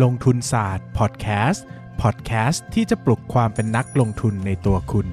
[0.00, 1.64] ลงทุนศาสตร์พอดแคสต์
[2.02, 5.06] พอดแคสต์ที่จะปลุกความเป็นนักลงทุนในตัวคุณ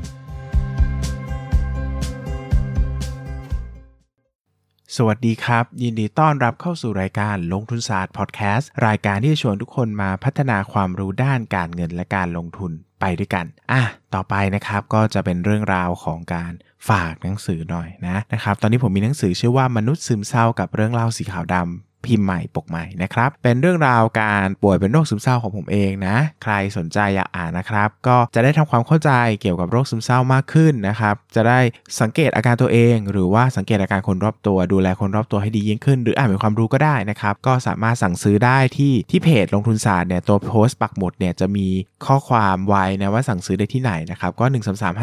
[4.96, 13.82] สวัสดีครับ ยินดีต้อนรับเข้าสู่รายการลงทุนศาสตร์พอดแคสต์รายการที่จะชวนทุกคนมาพัฒนาความรู้ด้านการเงินและการลงทุนไปด้วยกัน อะ
[14.14, 16.52] ต่อไปนะครับก็จะเป็นเรื่องราวของการ
[16.90, 31.60] ฝากหนังสือหน่อยนะนะครับ ตอนนี้ผมมีหนังสือชื่อว่ามนุษย์ซึมเศร้ากับเรื่องเล่าสีขาวดำ พิมพ์ใหม่ปกใหม่นะครับ เป็นเรื่องราวการป่วยเป็นโรคซึมเศร้าของผมเองนะ ใครสนใจอยากอ่านนะครับ ก็จะได้ทำความเข้าใจเกี่ยวกับโรคซึมเศร้ามากขึ้นนะครับ จะได้
[32.02, 41.68] สังเกตอาการตัวเอง หรือว่าสังเกตอาการคนรอบตัว ดูแลคนรอบตัวให้ดียิ่งขึ้น หรืออ่านเป็นความรู้ก็ได้นะครับ ก็สามารถสั่งซื้อได้ที่ที่เพจลงทุนศาสตร์เนี่ยตัวโพสต์ปักหมุดเนี่ยจะมี
[42.06, 44.46] ข้อความไว้นะว่าสั่งซื้อได้ที่ไหนนะครับก็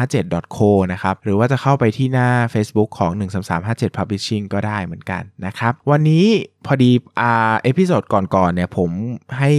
[0.01, 3.11] 13357.co นะครับหรือว่าจะเข้าไปที่หน้า Facebook ของ
[3.55, 6.25] 13357 Publishing ก็ได้เหมือนกันนะครับวันนี้
[6.67, 8.89] พอดีอ่า episode ก่อนๆเนี่ยผม
[9.37, 9.51] ให้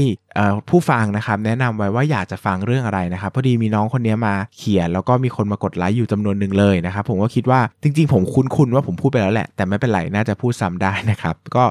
[0.68, 11.64] ผู้ฟังนะครับแนะนำไว้ว่าอยากจะฟังเรื่องอะไรนะครับ พอดีมีน้องคนนี้มาเขียน แล้วก็มีคนมากดไลค์อยู่จำนวนหนึ่งเลยนะครับผมก็คิดว่าจริงๆ ผมคุ้นๆว่าผมพูดไปแล้วแหละ แต่ไม่เป็นไรน่าจะพูดซ้ำได้นะครับ ก็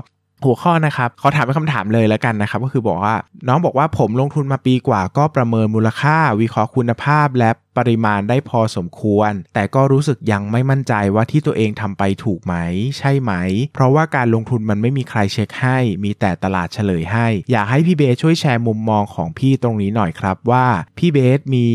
[0.46, 3.16] หัวข้อนะครับเขาถามเป็นคำถามเลยแล้วกันนะครับ ก็คือบอกว่า
[3.48, 12.56] น้องบอกว่าผมลงทุนมาปีกว่า ก็ประเมินมูลค่า วิเคราะห์คุณภาพและปริมาณได้พอสมควร แต่ก็รู้สึกยังไม่มั่นใจว่าที่ตัวเองทำไปถูกไหม
[12.98, 13.32] ใช่ไหม
[13.74, 20.66] เพราะว่าการลงทุนมันไม่มีใครเช็คให้ มีแต่ตลาดเฉลยให้ อยากให้พี่เบสช่วยแชร์มุมมองของพี่ตรงนี้หน่อยครับว่า
[20.98, 21.68] พี่เบสมี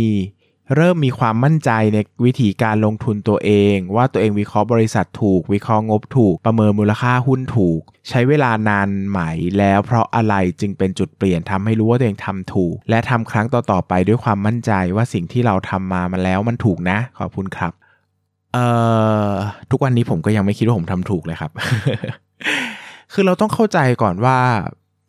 [0.77, 9.21] เริ่มมีความมั่นใจในวิธีการลงทุนตัวเอง ว่าตัวเองวิเคราะห์บริษัทถูก วิเคราะห์งบถูก ประเมินมูลค่าหุ้นถูก ใช้เวลานานไหม
[9.59, 17.73] แล้วเพราะอะไรจึงเป็นจุดเปลี่ยนทำให้รู้ว่าตัวเองทำถูก และทำครั้งต่อๆไปด้วยความมั่นใจว่าสิ่งที่เราทำมามาแล้วมันถูกนะ ขอบคุณครับ
[18.55, 18.67] เอ่
[19.29, 19.31] อ
[19.71, 21.51] ทุกวันนี้ผมก็ยังไม่คิดว่าผมทำถูกเลยครับ
[23.13, 24.39] คือเราต้องเข้าใจก่อนว่า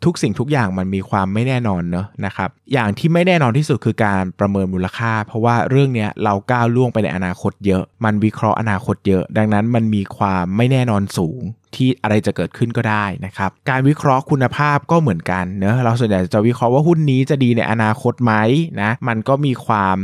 [0.06, 11.42] ทุกสิ่งทุกอย่างมันมีความไม่แน่นอนเนอะนะครับอย่างที่ไม่แน่นอนที่สุดคือการประเมินมูลค่า เพราะว่าเรื่องนี้เราก้าวล่วงไปในอนาคตเยอะ มันวิเคราะห์อนาคตเยอะ ดังนั้นมันมีความไม่แน่นอนสูง
[11.76, 18.33] ที่อะไรจะเกิดขึ้นก็ได้นะครับ การวิเคราะห์คุณภาพก็เหมือนกันเนอะเราส่วนใหญ่จะวิเคราะห์ว่าหุ้นนี้จะดีในอนาคตไหม
[18.82, 19.98] นะ มันก็มีความ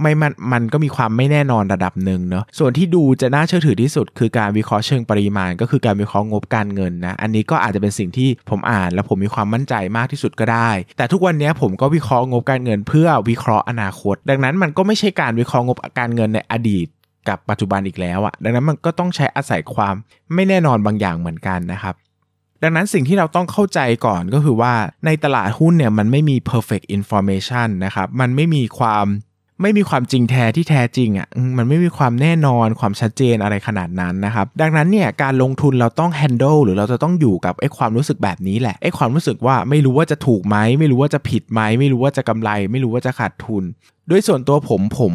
[0.00, 16.86] ไม่มันมันก็มีความไม่แน่นอนระดับหนึ่งเนาะส่วนที่ดูจะน่าเชื่อถือที่สุด คือการวิเคราะห์เชิงปริมาณ ก็คือการวิเคราะห์งบการเงินนะอันนี้ก็อาจจะเป็นสิ่งที่ผมอ่านแล้วผมมีความมั่นใจมากที่สุดก็ได้ แต่ทุกวันนี้ผมก็วิเคราะห์งบการเงิน เพื่อวิเคราะห์อนาคต ดังนั้นมันก็ไม่ใช่การวิเคราะห์งบการเงินในอดีต
[17.28, 19.94] กับปัจจุบันอีกแล้วอะดังนั้นมันก็ต้องใช้อาศัยความ
[20.34, 21.94] ไม่แน่นอนบางอย่างเหมือนกันนะครับ
[22.62, 24.72] ดังนั้นสิ่งที่เราต้องเข้าใจก่อนก็คือว่า
[25.06, 29.06] ในตลาดหุ้นเนี่ยมันไม่มี perfect information นะครับ มันไม่มีความ
[29.62, 43.64] ไม่มีความจริงแท้ที่แท้จริงอะ่ะมันไม่มีความแน่นอนความชัดเจนอะไรขนาดนั้นนะครับ ดังนั้นเนี่ยการลงทุนเราต้อง handle หรือเราจะต้องอยู่กับไอ้ความรู้สึกแบบนี้แหละไอ้ความรู้สึกว่าไม่รู้ว่าจะถูกไหมไม่รู้ว่าจะผิดไหมไม่รู้ว่าจะกำไร ไม่รู้ว่าจะขาดทุน
[44.10, 45.12] ด้วยส่วนตัวผมผม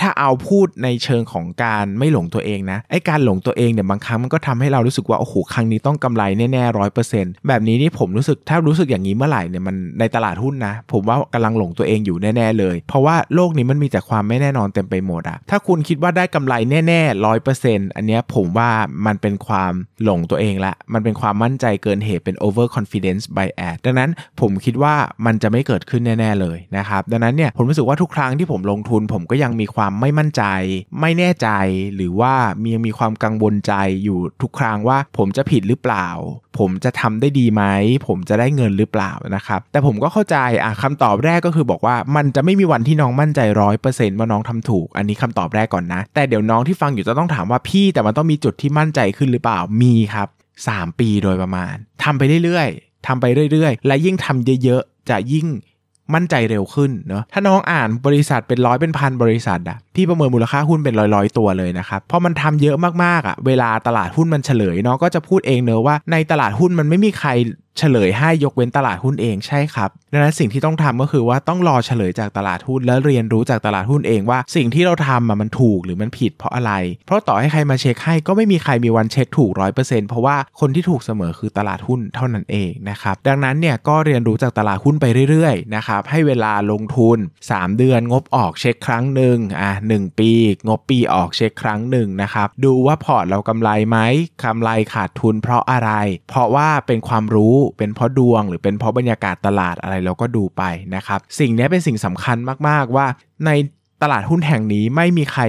[0.00, 16.54] ถ้าเอาพูดในเชิงของการไม่หลงตัวเองนะไอการหลงตัวเองเนี่ยบางครั้งมันก็ทำให้เรารู้สึกว่าโอ้โหครั้งนี้ต้องกำไรแน่ๆร้อยเปอร์เซ็นต์แบบนี้นี่ผมรู้สึกถ้ารู้สึกอย่างนี้เมื่อไหร่เนี่ยมันในตลาดหุ้นนะ ผมว่ากำลังหลงตัวเองอยู่แน่ๆเลย เพราะว่าโลกนี้มันมีแต่ความไม่แน่นอนเต็มไปหมดอะถ้าคุณคิดว่าได้กำไร
[16.86, 18.70] แน่ๆร้อยเปอร์เซ็นต์อันเนี้ยผมว่า
[19.06, 19.72] มันเป็นความ
[20.04, 24.94] หลงตัวเองละมันเป็นความมั่นใจเกินเหตุเป็น over confidence bias ดังนั้นผมคิดว่า
[25.26, 30.42] มันจะไม่เกิดขึ้นแน่ ๆเลยนะครับดังนั้นเนี่ยผมรู้สึกว่าทุกครั้งที่ผมลงทุนผมก็ยังมีความไม่มั่นใจ
[31.00, 31.48] ไม่แน่ใจ
[31.94, 33.74] หรือว่ามียังมีความกังวลใจ
[34.04, 36.08] อยู่ทุกครั้งว่า ผมจะผิดหรือเปล่า
[36.58, 37.62] ผมจะทำได้ดีไหม
[38.06, 50.28] ผมจะได้เงินหรือเปล่านะครับ แต่ผมก็เข้าใจอะคำตอบแรกก็คือบอกว่ามันจะไม่มีวันที่น้องมั่นใจร้อยเปอร์เซ็นต์ว่าน้องทำถูก อันนี้คำตอบแรกก่อนนะ แต่เดี๋ยวน้องที่ฟังอยู่จะต้องถามว่าพี่แต่มันต้องมีจุดที่มั่นใจขึ้นหรือเปล่ามีครับ
[50.64, 51.74] 3 ปีโดยประมาณ
[52.04, 55.46] ทำไปเรื่อยๆทำไปเรื่อยๆ และยิ่งทำเยอะๆ จะยิ่ง
[56.14, 67.30] มั่นใจเร็วขึ้นเนาะถ้าน้องอ่านบริษัทเป็นร้อยเป็นพันบริษัทอะพี่ประเมินมูลค่าหุ้นเป็นร้อยๆตัวเลยนะครับเพราะมันทำเยอะมากๆอะเวลาตลาดหุ้นมันเฉลยเนาะก็จะพูดเองเนอะว่าในตลาดหุ้นมันไม่มีใคร
[67.78, 76.72] เฉลยให้ยกเว้นตลาดหุ้นเองใช่ครับดังนั้นสิ่งที่ต้องทำก็คือว่าต้องรอเฉลยจากตลาดหุ้นแล้วเรียนรู้จากตลาดหุ้นเองว่า สิ่งที่เราทำมันถูกหรือมันผิดเพราะอะไร
[77.06, 87.18] เพราะต่อให้ใครมาเช็คให้ก็ไม่มีใครมีวันเช็คถูกร้อยเปอร์เซ็นต์เพราะว่าคนที่ถูกเสมอคือตลาดหุ้นเท่านั้นเองนะครับดังนั้นเนี่ยก็เรียนรู้จากตลาดหุ้นไปเรื่อยๆนะครับให้เวลาลงทุน
[87.48, 90.32] 3 เดือนงบออกเช็คครั้งหนึ่งอะหปี
[90.68, 93.98] งบปีออกเช็คครั้งหนึ่งนะครับดูว่าพอร์ตเรากำไรไหม
[94.44, 95.90] กำไรขาดทุนเพราะอะไร
[96.28, 100.62] เพราะว่าเป็นความรู้เป็นเพราะดวง หรือเป็นเพราะบรรยากาศตลาดอะไรเราก็ดูไป
[100.96, 102.36] นะครับ สิ่งนี้เป็นสิ่งสำคัญ
[102.68, 103.06] มากๆว่า
[103.46, 103.50] ใน
[104.02, 105.42] ตลาดหุ้นแห่งนี้ไม่มีใคร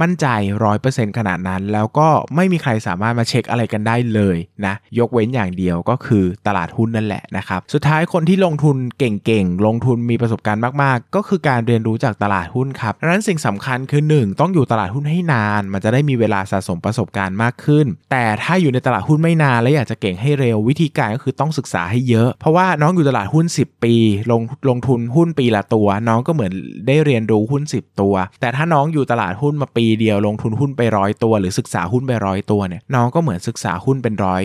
[0.00, 0.26] มั่นใจ
[0.64, 23.94] ร้อยเปอร์เซ็นต์ขนาดนั้น แล้วก็ไม่มีใครสามารถมาเช็คอะไรกันได้เลยนะ ยกเว้นอย่างเดียวก็คือตลาดหุ้นนั่นแหละนะครับ สุดท้ายคนที่ลงทุนเก่งๆ ลงทุนมีประสบการณ์มากๆ ก็คือการเรียนรู้จากตลาดหุ้นครับดังนั้นสิ่งสำคัญคือ 1 ต้องอยู่ตลาดหุ้นให้นาน มันจะได้มีเวลาสะสมประสบการณ์มากขึ้น แต่ถ้าอยู่ในตลาดหุ้นไม่นานและอยากจะเก่งให้เร็ววิธีการก็คือต้องศึกษาให้เยอะ เพราะว่าน้องอยู่ตลาดหุ้น 10 ปี
[24.30, 26.52] ลงลงทุนหุ้นปีละตัว น้องก็เหมือน
[26.86, 34.44] ได้เรียนรู้หุ้น 10 ตัว แต่ถ้าน้องอยู่ตลาดหุ้นมาปีเดียวลงทุนหุ้นไปร้อยตัว หรือศึกษาหุ้นไปร้อยตัวเนี่ยน้องก็เหมือนศึกษาหุ้นเป็นร้อย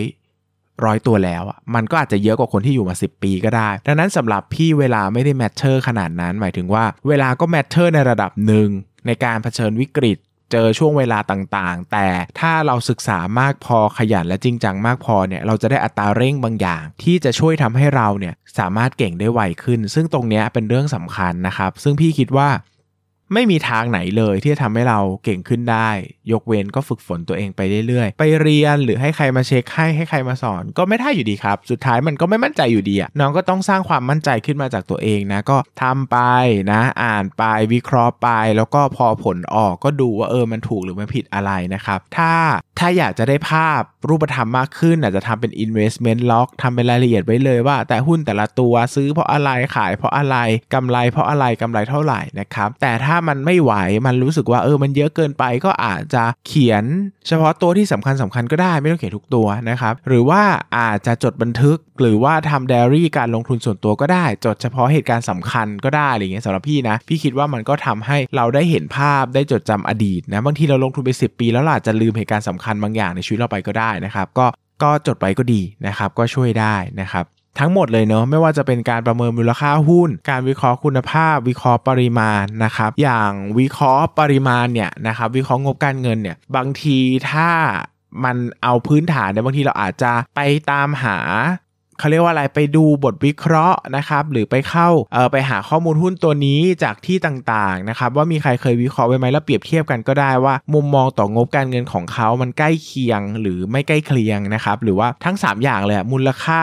[0.84, 8.68] ร้อยตัวแล้วอะมันก็อาจจะเยอะกว่าคนที่อยู่มา 10 ปีก็ได้ ดังนั้นสำหรับพี่เวลาไม่ได้ matter ขนาดนั้น หมายถึงว่าเวลาก็ matter ในระดับหนึ่ง
[9.06, 10.18] ในการเผชิญวิกฤต
[10.52, 12.06] เจอช่วงเวลาต่างๆ แต่
[12.40, 22.48] ถ้าเราศึกษามากพอขยันและจริงจังมากพอเนี่ย เราจะได้อัตราเร่งบางอย่าง ที่จะช่วยทำให้เราเนี่ยสามารถเก่งได้ไวขึ้น ซึ่งตรงนี้เป็นเรื่องสำคัญนะครับ ซึ่งพี่คิดว่า
[23.34, 25.90] ไม่มีทางไหนเลยที่จะทำให้เราเก่งขึ้นได้
[26.32, 36.18] ยกเว้นก็ฝึกฝนตัวเองไปเรื่อยๆ ไปเรียนหรือให้ใครมาเช็คให้ให้ใครมาสอน ก็ไม่ได้อยู่ดีครับ สุดท้ายมันก็ไม่มั่นใจอยู่ดีอะน้องก็ต้องสร้างความมั่นใจขึ้นมาจากตัวเองนะก็ทำไป
[36.72, 37.42] นะ อ่านไป
[37.72, 42.32] วิเคราะห์ไป แล้วก็พอผลออกก็ดูว่าเออมันถูกหรือมันผิดอะไรนะครับ ถ้า
[42.78, 50.36] ถ้าอยากจะได้ภาพรูปธรรมมากขึ้นอาจจะทำเป็น investment log ทำเป็นรายละเอียดไว้เลยว่า แต่หุ้นแต่ละตัวซื้อเพราะอะไรขายเพราะอะไร
[50.74, 53.72] กำไรเพราะอะไรกำไรเท่าไหร่นะครับแต่ถ้ามันไม่ไหว
[54.06, 56.84] มันรู้สึกว่าเออมันเยอะเกินไปก็อาจจะเขียน
[57.26, 60.42] เฉพาะตัวที่สำคัญสำคัญก็ได้ไม่ต้องเขียนทุกตัวนะครับหรือว่า
[60.78, 74.46] อาจจะจดบันทึกหรือว่าทำไดอารี่การลงทุนส่วนตัวก็ได้ จดเฉพาะเหตุการณ์สำคัญก็ได้อะไรเงี้ยสำหรับพี่นะพี่คิดว่ามันก็ทำให้เราได้เห็นภาพได้จดจำอดีตนะบางทีเราลงทุนไป 10 ปี แล้วเราอาจจะลืมเหตุการณ์สำคัญบางอย่างในชีวิตเราไปก็ได้นะครับก็
[74.82, 77.24] ก็จดไว้ก็ดีนะครับก็ช่วยได้นะครับ
[77.58, 86.98] ทั้งหมดเลยเนาะไม่ว่าจะเป็นการประเมินมูลค่าหุ้น การวิเคราะห์คุณภาพ วิเคราะห์ปริมาณนะครับอย่างวิเคราะห์ปริมาณเนี่ยนะครับวิเคราะห์งบการเงินเนี่ยบางที
[87.30, 87.50] ถ้า
[88.24, 90.40] มันเอาพื้นฐานเนี่ยบางทีเราอาจจะไป
[90.70, 91.18] ตามหา
[91.98, 106.62] เขาเรียกว่าอะไรไปดูบทวิเคราะห์นะครับหรือไปเข้าเออไปหาข้อมูลหุ้นตัวนี้จากที่ต่างๆนะครับว่ามีใครเคยวิเคราะห์ไว้ไหมแล้วเปรียบเทียบกันก็ได้ว่า มุมมองต่องบการเงินของเขามันใกล้เคียงหรือไม่ใกล้เคียงนะครับหรือว่าทั้ง 3 อย่างเลยมูลค่า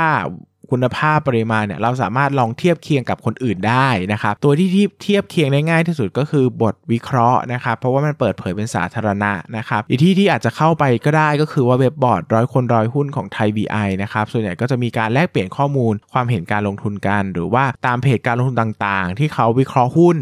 [0.72, 4.68] คุณภาพปริมาณเนี่ยเราสามารถลองเทียบเคียงกับคนอื่นได้นะครับตัวที่
[5.04, 20.18] เทียบเคียงได้ง่ายที่สุดก็คือบทวิเคราะห์นะครับเพราะว่ามันเปิดเผยเป็นสาธารณะนะครับอีกที่ที่อาจจะเข้าไปก็ได้ก็คือว่าเว็บบอร์ดร้อยคนร้อยหุ้นของไทย VI นะครับส่วนใหญ่ก็จะมีการแลกเปลี่ยนข้อมูลความเห็นการลงทุนกัน หรือว่าตามเพจการลงทุนต่างๆ ที่เขาวิเคราะห์หุ้น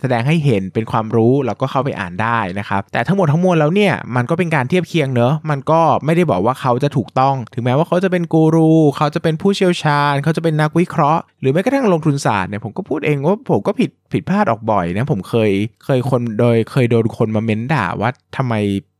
[0.00, 15.50] แสดงให้เห็นเป็นความรู้เราก็เข้าไปอ่านได้นะครับ แต่ทั้งหมดทั้งมวลแล้วเนี่ยมันก็เป็นการเทียบเคียงเนอะมันก็ไม่ได้บอกว่าเขาจะถูกต้อง ถึงแม้ว่าเขาจะเป็นกูรู เขาจะเป็นผู้เชี่ยวชาญ เขาจะเป็นนักวิเคราะห์ หรือแม้กระทั่งลงทุนศาสตร์เนี่ยผมก็พูดเองว่าผมก็ผิดผิดพลาดออกบ่อยนะผมเคย
[15.84, 18.54] เคยคนโดยเคยโดนคนมาเม้นด่าว่าทำไม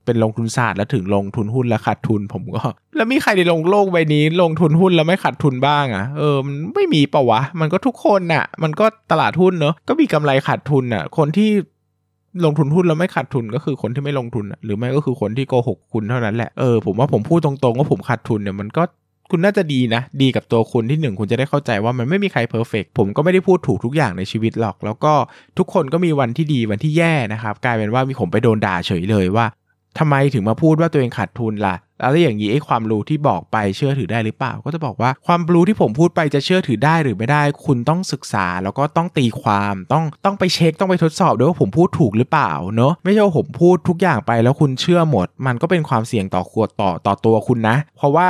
[0.06, 2.62] เป็นลงทุนศาสตร์แล้วถึงลงทุนหุ้นแล้วขาดทุน ผมก็
[2.96, 11.50] แล้วมีใครในลงโลกใบนี้ ลงทุนหุ้นแล้วไม่ขาดทุนบ้างอะ่ะเออมันไม่มีปะวะ มันก็ทุกคนน่ะ มันก็ตลาดหุ้นเนอะก็มีกำไรขาดทุนอะ คนที่
[12.44, 18.82] ลงทุนหุ้นแล้วไม่ขาดทุนก็คือคนที่ไม่ลงทุน หรือไม่ก็คือคนที่โกหกคุณเท่านั้นแหละเออผมว่าผมพูดตรงๆว่าผมขาดทุนเนี่ยมันก็
[19.30, 25.12] คุณน่าจะดีนะ ดีกับตัวคุณที่หนึ่งคุณจะได้เข้าใจว่ามันไม่มีใครเพอร์เฟกผมก็ไม่ได้พูดถูกทุกอย่างในชีวิตหรอก แล้วก็
[25.58, 29.46] ทุกคนก็มีวันที่ดีวันที่แย่นะครับ กลายเป็นว่ามีผมไปโดนด่าเฉยเลยว่า
[29.98, 48.28] ทำไมถึงมาพูดว่าตัวเองขาดทุนล่ะ แล้วอย่างนี้ไอ้ความรู้ที่บอกไปเชื่อถือได้หรือเปล่า ก็จะบอกว่าความรู้ที่ผมพูดไปจะเชื่อถือได้หรือไม่ได้ คุณต้องศึกษาแล้วก็ต้องตีความต้องต้องไปเช็คต้องไปทดสอบด้วยว่าผมพูดถูกหรือเปล่าเนอะไม่ใช่ว่าผมพูดทุกอย่างไปแล้วคุณเชื่อหมด มันก็เป็นความเสี่ยงต่อขวดต่อต่อตัวคุณนะ เพราะว่า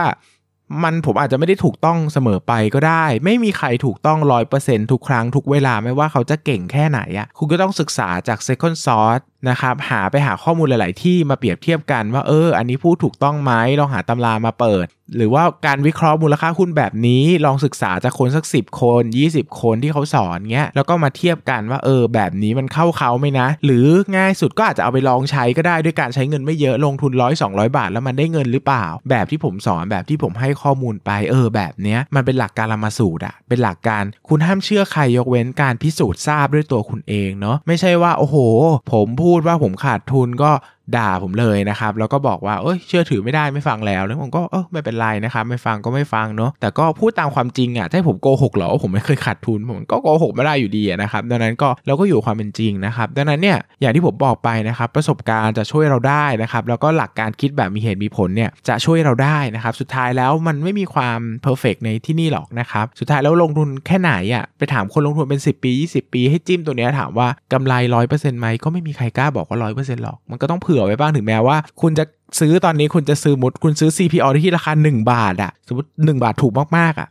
[0.82, 19.02] มันผมอาจจะไม่ได้ถูกต้องเสมอไปก็ได้ ไม่มีใครถูกต้องร้อยเปอร์เซ็นทุกครั้งทุกเวลาไม่ว่าเขาจะเก่งแค่ไหนอะคุณก็ต้องศึกษาจาก second source นะครับหาไปหาข้อมูลหลาย ๆ ที่มาเปรียบเทียบกันว่าเออ อันนี้พูดถูกต้องไหมลองหาตำรามาเปิด หรือว่าการวิเคราะห์มูลค่าหุ้นแบบนี้ ลองศึกษาจากคนสัก 10 คน
[19.32, 38.36] 20 คนที่เขาสอนเงี้ยแล้วก็มาเทียบกันว่าเออ แบบนี้มันเข้าเขาไหมนะ หรือง่ายสุดก็อาจจะเอาไปลองใช้ก็ได้ด้วยการใช้เงินไม่เยอะลงทุนร้อยสองบาท แล้วมันได้เงินหรือเปล่า แบบที่ผมสอนแบบที่ผมให้ข้อมูลไปเออ แบบเนี้ยมันเป็นหลักการละมาสูตรอะเป็นหลักการคุณห้ามเชื่อใครยกเว้นการพิสูจน์ทราบด้วยตัวคุณเองเนาะไม่ใช่ว่าโอ้โห
[38.92, 40.50] ผมพููดว่าผมขาดทุนก็
[40.96, 72.04] ด่าผมเลยนะครับ แล้วก็บอกว่าเอ้ยเชื่อถือไม่ได้ไม่ฟังแล้วแล้วผมก็เออไม่เป็นไรนะครับ ไม่ฟังก็ไม่ฟังเนาะแต่ก็พูดตามความจริงอะถ้าผมโกหกเหรอผมไม่เคยขาดทุนผมก็โกหกไม่ได้อยู่ดีนะครับดังนั้นก็เราก็อยู่ความเป็นจริงนะครับดังนั้นเนี่ยอย่างที่ผมบอกไปนะครับ ประสบการณ์จะช่วยเราได้นะครับ แล้วก็หลักการคิดแบบมีเหตุมีผลเนี่ยจะช่วยเราได้นะครับ สุดท้ายแล้วมันไม่มีความเพอร์เฟกในที่นี่หรอกนะครับสุดท้ายแล้วลงทุนแค่ไหนอะไปถามคนลงทุนเป็น 10 ปี 20 ปี ให้จิ้มตัวเนี้ยถามว่ากำไรร้อยเปอร์เซ็นต์ไหมก็ไม่มีใครกล้าบอกว่าร้อยเปอร์เซ็นต์หรอกมันก็ต้องเผื่อผื่อไว้บ้างถึงแม้ว่า คุณจะ
[72.40, 77.08] ซื้อตอนนี้คุณจะซื้อสมมุติคุณซื้อ CPALL ที่ราคา 1 บาทอะสมมติ 1 บาทถูกมากๆอะ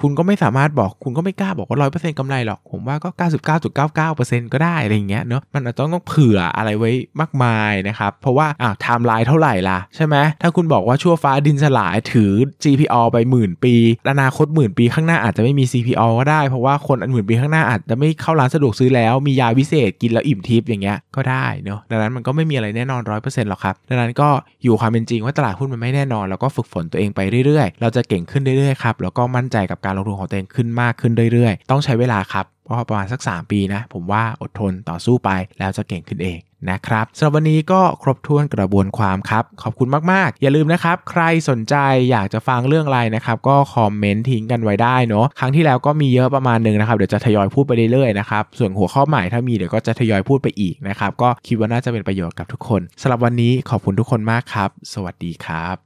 [0.00, 12.32] คุณก็ไม่สามารถบอกคุณก็ไม่กล้าบอกว่าร้อยเปอร์เซ็นต์กำไรหรอก ผมว่าก็เก้าสิบเก้าจุดเก้าเก้าเปอร์เซ็นต์ก็ได้อะไรอย่างเงี้ยเนาะมันอาจจะต้องเผื่ออะไรไว้มากมายนะครับ เพราะว่าอ่าไทม์ไลน์เท่าไหร่ล่ะ ใช่ไหมถ้าคุณบอกว่าชั่วฟ้าดินสลายถือ
[12.64, 13.74] GPO ไปหมื่นปี
[14.10, 24.28] อนาคตหมื่นปีข้างหน้าอาจจะไม่มี CPO ก็ได้ เพราะว่าคนอันหมื่นปีข้างหน้าอาจจะไม่เข้าร้านสะดวกซื้อแล้วมียาวิเศษกินแล้วอิ่มทิพย์อย่างเงี้ยก็ได้เนาะดังนั้นมันก็ไม่มีอะไรแน่นอนร้อยเปอร์เซ็นต์หรอกครับดังนั้นก็
[24.64, 36.38] อยู่ความเป็นจริงว่าตลาดหุ้นมันไม่แน่นอน แล้วก็ฝึกฝนตัวเองไปเรื่อยๆ เราจะเก่งขึ้นเรื่อยๆครับแล้วก็มั่นใจกับการลงทุนของตัวเองขึ้นมากขึ้นเรื่อยๆ ต้องใช้เวลาครับเพราะประมาณสัก 3 ปีนะ ผมว่าอดทนต่อสู้ไปแล้วจะเก่งขึ้นเอง
[36.70, 41.74] นะครับสำหรับวันนี้ก็ครบถ้วนกระบวนความครับ ขอบคุณมากๆ อย่าลืมนะครับ ใครสนใจ
[42.10, 55.85] อยากจะฟังเรื่องอะไรนะครับ ก็คอมเมนต์ทิ้งกันไว้ได้เนาะครั้งที่แล้วก็มีเยอะประมาณหนึ่งนะครับ เดี๋ยวจะทยอยพูดไปเรื่อยๆนะครับ ส่วนหัวข้อใหม่ถ้ามีเดี๋ยวก็จะทยอยพูดไปอีกนะครับ ก็คิดว่าน่าจะเป็นประโยชน์กับทุกคนสำหรับวันนี้ขอบคุณทุกคนมากครับ สวัสดีครับ